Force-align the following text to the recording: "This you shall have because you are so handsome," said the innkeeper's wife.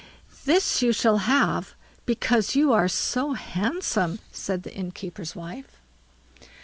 "This 0.45 0.81
you 0.81 0.93
shall 0.93 1.17
have 1.19 1.75
because 2.07 2.55
you 2.55 2.73
are 2.73 2.87
so 2.87 3.33
handsome," 3.33 4.17
said 4.31 4.63
the 4.63 4.73
innkeeper's 4.73 5.35
wife. 5.35 5.79